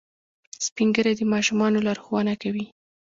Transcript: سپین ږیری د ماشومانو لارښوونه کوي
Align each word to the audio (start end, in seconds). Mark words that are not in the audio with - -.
سپین 0.65 0.87
ږیری 0.95 1.13
د 1.17 1.21
ماشومانو 1.33 1.83
لارښوونه 1.87 2.33
کوي 2.41 2.65